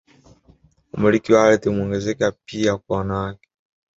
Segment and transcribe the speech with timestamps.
[0.95, 3.49] Umiliki wa ardhi umeongezeka pia kwa wanawake